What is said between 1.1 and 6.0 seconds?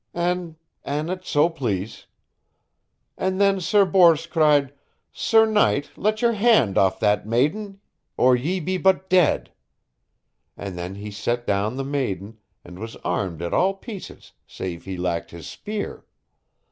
it so please.... And then Sir Bors cried: Sir knight,